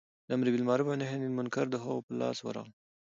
د 0.27 0.29
امر 0.35 0.47
بالمعروف 0.53 0.87
او 0.91 0.99
نهې 1.01 1.13
عن 1.17 1.21
المنکر 1.29 1.65
د 1.71 1.75
هغو 1.83 2.05
په 2.05 2.11
لاس 2.21 2.37
ورغلل. 2.41 2.73